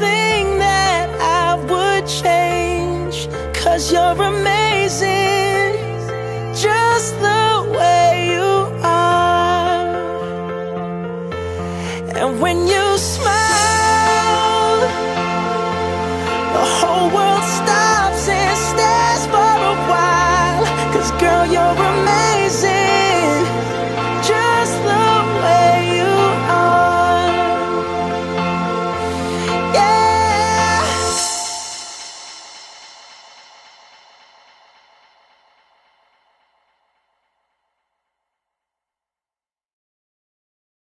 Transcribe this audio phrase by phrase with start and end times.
[0.00, 3.28] thing that I would change.
[3.54, 5.74] Cause you're amazing
[6.54, 7.46] Just the
[7.78, 8.52] way you
[8.82, 9.86] are.
[12.20, 14.80] And when you smile
[16.56, 20.64] The whole world stops and stares for a while.
[20.94, 21.95] Cause girl you're amazing